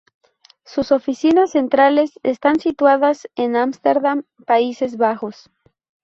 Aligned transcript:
Sus 0.65 0.91
oficinas 0.91 1.51
centrales 1.51 2.19
están 2.23 2.59
situadas 2.59 3.29
en 3.35 3.55
Amsterdam, 3.55 4.23
Países 4.47 4.97
Bajos. 4.97 5.51